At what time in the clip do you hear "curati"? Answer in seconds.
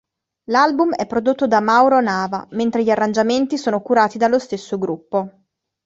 3.83-4.17